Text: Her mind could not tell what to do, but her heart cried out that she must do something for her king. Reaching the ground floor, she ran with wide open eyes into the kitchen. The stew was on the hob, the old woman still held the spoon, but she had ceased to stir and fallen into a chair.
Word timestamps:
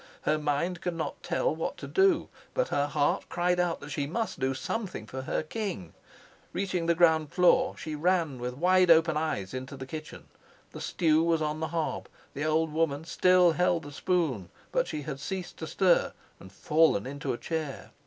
Her 0.23 0.39
mind 0.39 0.81
could 0.81 0.95
not 0.95 1.21
tell 1.21 1.53
what 1.55 1.77
to 1.77 1.87
do, 1.87 2.27
but 2.55 2.69
her 2.69 2.87
heart 2.87 3.29
cried 3.29 3.59
out 3.59 3.79
that 3.81 3.91
she 3.91 4.07
must 4.07 4.39
do 4.39 4.55
something 4.55 5.05
for 5.05 5.21
her 5.21 5.43
king. 5.43 5.93
Reaching 6.53 6.87
the 6.87 6.95
ground 6.95 7.31
floor, 7.31 7.77
she 7.77 7.93
ran 7.93 8.39
with 8.39 8.55
wide 8.57 8.89
open 8.89 9.15
eyes 9.15 9.53
into 9.53 9.77
the 9.77 9.85
kitchen. 9.85 10.27
The 10.71 10.81
stew 10.81 11.23
was 11.23 11.39
on 11.43 11.59
the 11.59 11.67
hob, 11.67 12.07
the 12.33 12.45
old 12.45 12.73
woman 12.73 13.05
still 13.05 13.51
held 13.51 13.83
the 13.83 13.91
spoon, 13.91 14.49
but 14.71 14.87
she 14.87 15.03
had 15.03 15.19
ceased 15.19 15.57
to 15.57 15.67
stir 15.67 16.13
and 16.39 16.51
fallen 16.51 17.05
into 17.05 17.31
a 17.31 17.37
chair. 17.37 17.91